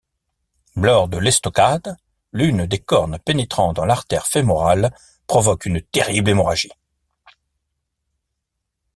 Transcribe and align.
Lors 0.77 1.07
de 1.07 1.19
l’estocade, 1.19 1.95
l'une 2.33 2.65
des 2.65 2.79
cornes 2.79 3.19
pénétrant 3.19 3.71
dans 3.71 3.85
l'artère 3.85 4.25
fémorale 4.25 4.95
provoque 5.27 5.67
une 5.67 5.79
terrible 5.79 6.31
hémorragie. 6.31 6.71